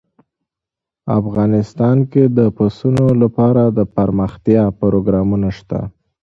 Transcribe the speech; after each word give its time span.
افغانستان 1.19 1.97
کې 2.11 2.23
د 2.37 2.39
پسونو 2.57 3.05
لپاره 3.21 3.63
دپرمختیا 3.79 4.63
پروګرامونه 4.81 5.49
شته. 5.57 5.79